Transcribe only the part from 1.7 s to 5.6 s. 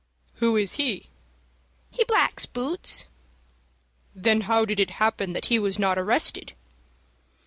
"He blacks boots." "Then how did it happen that he